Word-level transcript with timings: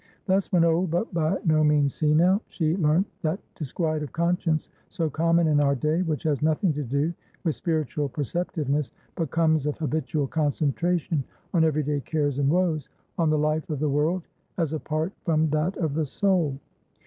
Thus, 0.25 0.51
when 0.51 0.63
old 0.63 0.89
but 0.89 1.13
by 1.13 1.37
no 1.45 1.63
means 1.63 1.93
senile, 1.93 2.41
she 2.47 2.75
learnt 2.77 3.05
that 3.21 3.39
disquiet 3.53 4.01
of 4.01 4.11
conscience, 4.11 4.67
so 4.89 5.11
common 5.11 5.45
in 5.45 5.59
our 5.59 5.75
day, 5.75 6.01
which 6.01 6.23
has 6.23 6.41
nothing 6.41 6.73
to 6.73 6.83
do 6.83 7.13
with 7.43 7.53
spiritual 7.53 8.09
perceptiveness, 8.09 8.93
but 9.13 9.29
comes 9.29 9.67
of 9.67 9.77
habitual 9.77 10.25
concentration 10.25 11.23
on 11.53 11.63
every 11.63 11.83
day 11.83 11.99
cares 12.01 12.39
and 12.39 12.49
woes, 12.49 12.89
on 13.19 13.29
the 13.29 13.37
life 13.37 13.69
of 13.69 13.77
the 13.79 13.89
world 13.91 14.23
as 14.57 14.73
apart 14.73 15.13
from 15.23 15.47
that 15.51 15.77
of 15.77 15.93
the 15.93 16.07
soul. 16.07 16.57